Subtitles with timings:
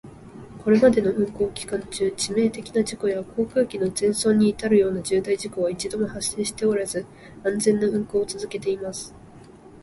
[0.63, 7.05] これまでの運航期間中、致命的な事故や航空機の全損に至るような重大事故は一度も発生しておらず、
[7.45, 9.13] 安全な運航を続けています。